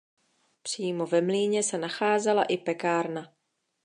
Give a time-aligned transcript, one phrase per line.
[0.61, 3.33] Přímo ve mlýně se nacházela i pekárna.